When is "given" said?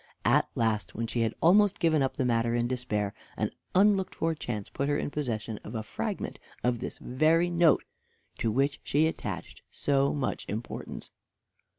1.79-2.01